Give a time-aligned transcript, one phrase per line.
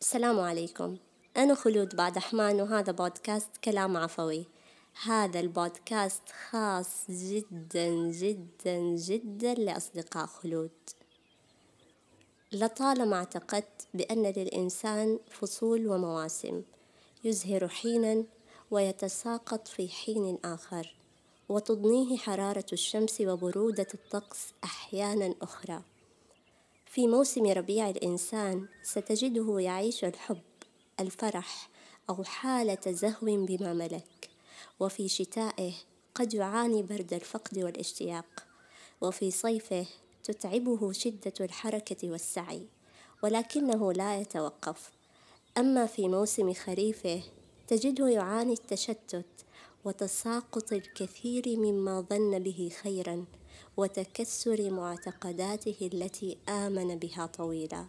[0.00, 0.96] السلام عليكم.
[1.36, 4.46] أنا خلود بعد أحمان وهذا بودكاست كلام عفوي.
[5.04, 10.70] هذا البودكاست خاص جدا جدا جدا لأصدقاء خلود.
[12.52, 16.62] لطالما اعتقدت بأن للإنسان فصول ومواسم
[17.24, 18.24] يزهر حينا
[18.70, 20.94] ويتساقط في حين آخر
[21.48, 25.82] وتضنيه حرارة الشمس وبرودة الطقس أحيانا أخرى.
[26.94, 30.42] في موسم ربيع الإنسان ستجده يعيش الحب
[31.00, 31.68] الفرح
[32.10, 34.30] أو حالة زهو بما ملك.
[34.80, 35.72] وفي شتائه
[36.14, 38.46] قد يعاني برد الفقد والاشتياق.
[39.00, 39.86] وفي صيفه
[40.24, 42.66] تتعبه شدة الحركة والسعي
[43.22, 44.90] ولكنه لا يتوقف.
[45.58, 47.22] أما في موسم خريفه
[47.68, 49.44] تجده يعاني التشتت
[49.84, 53.24] وتساقط الكثير مما ظن به خيرا
[53.76, 57.86] وتكسر معتقداته التي آمن بها طويلا.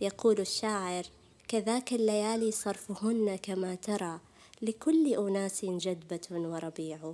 [0.00, 1.04] يقول الشاعر
[1.48, 4.20] كذاك الليالي صرفهن كما ترى
[4.62, 7.12] لكل أناس جدبة وربيع.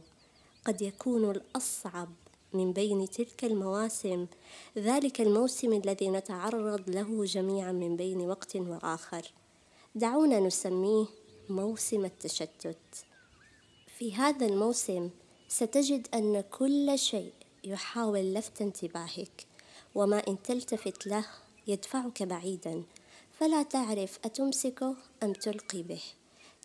[0.64, 2.08] قد يكون الأصعب
[2.52, 4.27] من بين تلك المواسم
[4.78, 9.33] ذلك الموسم الذي نتعرض له جميعا من بين وقت وآخر.
[9.94, 11.06] دعونا نسميه
[11.48, 13.05] موسم التشتت.
[14.00, 15.10] في هذا الموسم
[15.48, 17.32] ستجد أن كل شيء
[17.64, 19.46] يحاول لفت انتباهك
[19.94, 21.26] وما إن تلتفت له
[21.66, 22.82] يدفعك بعيدا.
[23.32, 26.02] فلا تعرف أتمسكه أم تلقي به.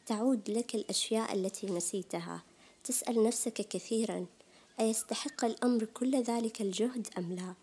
[0.06, 2.44] تعود لك الأشياء التي نسيتها.
[2.84, 4.26] تسأل نفسك كثيرا
[4.80, 7.54] أيستحق الأمر كل ذلك الجهد أم لا؟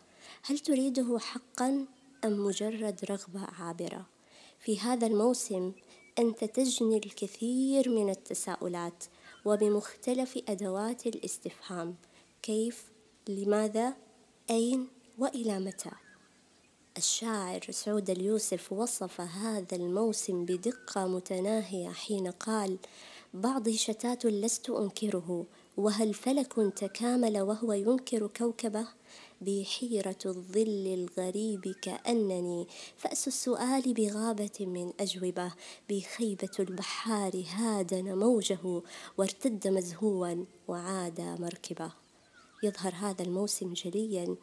[0.42, 1.86] هل تريده حقا
[2.24, 4.06] أم مجرد رغبة عابرة؟
[4.60, 5.72] في هذا الموسم
[6.18, 9.04] أنت تجني الكثير من التساؤلات
[9.44, 11.94] وبمختلف أدوات الاستفهام.
[12.42, 12.84] كيف
[13.28, 13.94] لماذا
[14.50, 15.90] أين وإلى متى؟
[16.96, 22.78] الشاعر سعود اليوسف وصف هذا الموسم بدقة متناهية حين قال
[23.34, 28.86] بعضي شتات لست أنكره وهل فلك تكامل وهو ينكر كوكبه؟
[29.40, 32.66] بحيرة الظل الغريب كأنني
[32.96, 35.52] فأس السؤال بغابة من أجوبة.
[35.90, 38.82] بخيبة البحار هادن موجه
[39.18, 41.92] وارتد مزهوا وعاد مركبة.
[42.62, 44.36] يظهر هذا الموسم جليا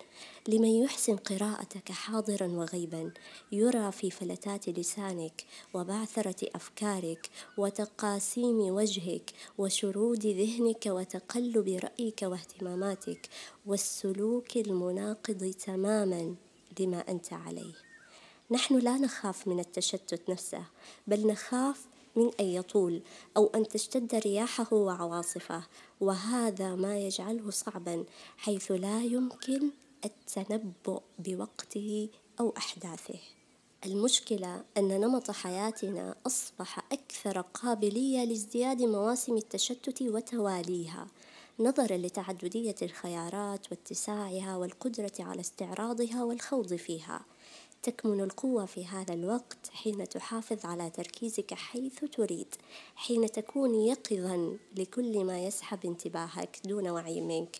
[0.47, 3.11] لمن يحسن قراءتك حاضرا وغيبا.
[3.51, 13.29] يرى في فلتات لسانك وبعثرة أفكارك وتقاسيم وجهك وشرود ذهنك وتقلب رأيك واهتماماتك
[13.65, 16.35] والسلوك المناقض تماما
[16.79, 17.73] لما أنت عليه.
[18.51, 20.63] نحن لا نخاف من التشتت نفسه
[21.07, 23.01] بل نخاف من أن يطول
[23.37, 25.63] أو أن تشتد رياحه وعواصفه
[26.01, 28.05] وهذا ما يجعله صعبا
[28.37, 29.69] حيث لا يمكن
[30.05, 32.09] التنبؤ بوقته
[32.39, 33.19] أو أحداثه.
[33.85, 41.07] المشكلة أن نمط حياتنا أصبح أكثر قابلية لازدياد مواسم التشتت وتواليها.
[41.59, 47.21] نظرا لتعددية الخيارات واتساعها والقدرة على استعراضها والخوض فيها.
[47.83, 52.55] تكمن القوة في هذا الوقت حين تحافظ على تركيزك حيث تريد
[52.95, 57.59] حين تكون يقظا لكل ما يسحب انتباهك دون وعي منك.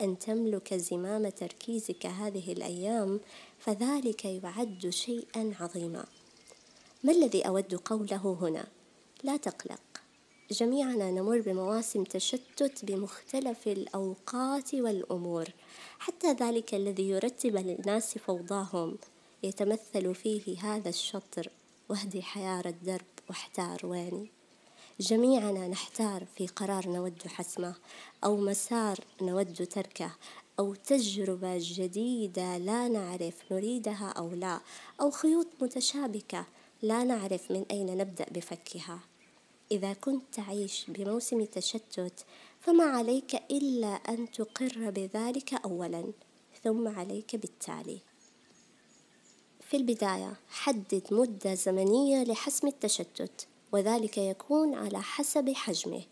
[0.00, 3.20] أن تملك زمام تركيزك هذه الأيام
[3.58, 6.04] فذلك يعد شيئا عظيما.
[7.04, 8.66] ما الذي أود قوله هنا؟
[9.22, 9.82] لا تقلق.
[10.50, 15.48] جميعنا نمر بمواسم تشتت بمختلف الأوقات والأمور
[15.98, 18.98] حتى ذلك الذي يرتب للناس فوضاهم.
[19.42, 21.50] يتمثل فيه هذا الشطر.
[21.88, 24.30] وهدي حيار الدرب واحتار ويني
[25.00, 27.74] جميعنا نحتار في قرار نود حسمه
[28.24, 30.10] أو مسار نود تركه
[30.58, 34.60] أو تجربة جديدة لا نعرف نريدها أو لا
[35.00, 36.44] أو خيوط متشابكة
[36.82, 38.98] لا نعرف من أين نبدأ بفكها.
[39.72, 42.24] إذا كنت تعيش بموسم تشتت
[42.60, 46.12] فما عليك إلا أن تقر بذلك أولا
[46.64, 48.11] ثم عليك بالتالي.
[49.72, 56.02] في البداية حدد مدة زمنية لحسم التشتت وذلك يكون على حسب حجمه.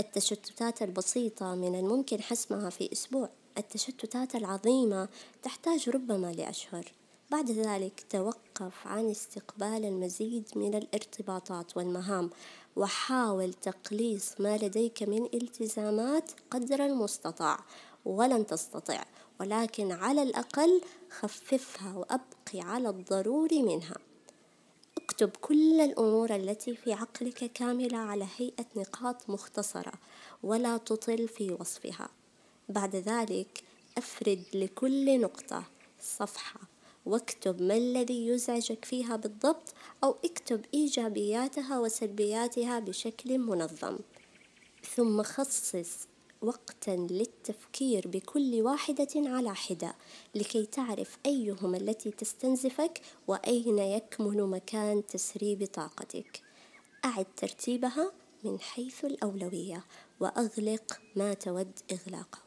[0.00, 3.28] التشتتات البسيطة من الممكن حسمها في أسبوع.
[3.58, 5.08] التشتتات العظيمة
[5.42, 6.92] تحتاج ربما لأشهر.
[7.30, 12.30] بعد ذلك توقف عن استقبال المزيد من الارتباطات والمهام
[12.76, 17.58] وحاول تقليص ما لديك من التزامات قدر المستطاع
[18.04, 19.04] ولن تستطع.
[19.40, 23.96] ولكن على الأقل خففها وأبقي على الضروري منها.
[24.96, 29.92] اكتب كل الأمور التي في عقلك كاملة على هيئة نقاط مختصرة
[30.42, 32.08] ولا تطل في وصفها.
[32.68, 33.64] بعد ذلك
[33.98, 35.64] أفرد لكل نقطة
[36.00, 36.60] صفحة
[37.06, 43.98] واكتب ما الذي يزعجك فيها بالضبط أو اكتب إيجابياتها وسلبياتها بشكل منظم.
[44.96, 46.06] ثم خصص
[46.44, 49.94] وقتا للتفكير بكل واحدة على حدة
[50.34, 56.42] لكي تعرف أيهما التي تستنزفك وأين يكمن مكان تسريب طاقتك.
[57.04, 58.12] أعد ترتيبها
[58.44, 59.84] من حيث الأولوية
[60.20, 62.38] وأغلق ما تود إغلاقه.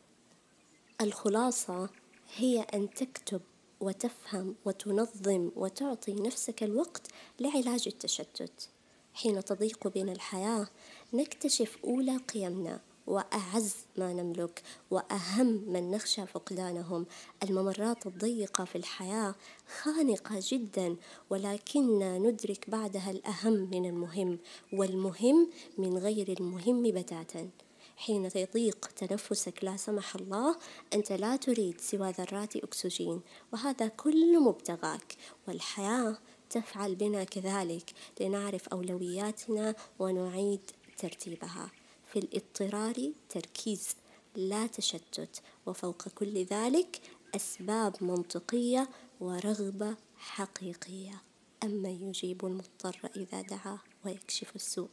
[1.02, 1.90] الخلاصة
[2.36, 3.42] هي أن تكتب
[3.80, 7.08] وتفهم وتنظم وتعطي نفسك الوقت
[7.40, 8.70] لعلاج التشتت.
[9.14, 10.68] حين تضيق بنا الحياة
[11.14, 17.06] نكتشف أولى قيمنا وأعز ما نملك وأهم من نخشى فقدانهم.
[17.44, 19.36] الممرات الضيقة في الحياة
[19.82, 20.96] خانقة جدا
[21.30, 24.40] ولكننا ندرك بعدها الأهم من المهم
[24.74, 27.50] والمهم من غير المهم بتاتا.
[27.98, 30.56] حين يضيق تنفسك لا سمح الله
[30.94, 33.22] أنت لا تريد سوى ذرات أكسجين
[33.54, 35.16] وهذا كل مبتغاك.
[35.48, 36.18] والحياة
[36.50, 40.62] تفعل بنا كذلك لنعرف أولوياتنا ونعيد
[40.98, 41.72] ترتيبها.
[42.18, 43.88] في الاضطرار تركيز
[44.36, 45.42] لا تشتت.
[45.66, 47.02] وفوق كل ذلك
[47.36, 51.22] أسباب منطقية ورغبة حقيقية.
[51.64, 54.88] أما يجيب المضطر إذا دعاه ويكشف السوء.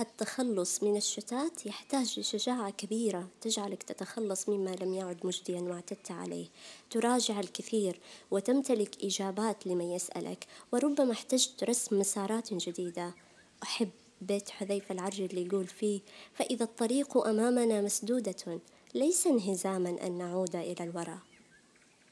[0.00, 3.28] التخلص من الشتات يحتاج لشجاعة كبيرة.
[3.40, 6.46] تجعلك تتخلص مما لم يعد مجديا واعتدت عليه.
[6.90, 8.00] تراجع الكثير
[8.30, 10.46] وتمتلك إجابات لمن يسألك.
[10.72, 13.14] وربما احتجت رسم مسارات جديدة.
[13.62, 13.90] أحب
[14.20, 16.00] بيت حذيفة العرج اللي يقول فيه
[16.34, 18.60] فإذا الطريق أمامنا مسدودة
[18.94, 21.18] ليس انهزاما أن نعود إلى الوراء.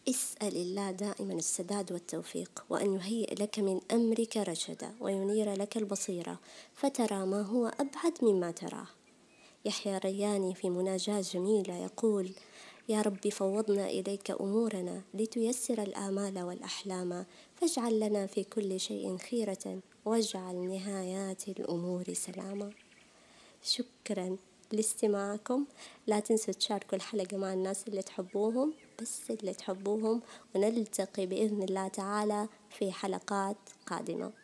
[0.08, 6.38] اسأل الله دائما السداد والتوفيق وأن يهيئ لك من أمرك رشدا وينير لك البصيرة
[6.74, 8.86] فترى ما هو أبعد مما تراه.
[9.64, 12.30] يحيى رياني في مناجاة جميلة يقول
[12.88, 17.26] يا رب فوضنا إليك أمورنا لتيسر الآمال والأحلام.
[17.54, 22.70] فاجعل لنا في كل شيء خيرة واجعل نهايات الأمور سلاما.
[23.62, 24.36] شكرا
[24.72, 25.64] لاستماعكم.
[26.06, 28.74] لا تنسوا تشاركوا الحلقة مع الناس اللي تحبوهم.
[29.02, 30.22] بس اللي تحبوهم
[30.54, 33.56] ونلتقي بإذن الله تعالى في حلقات
[33.86, 34.43] قادمة.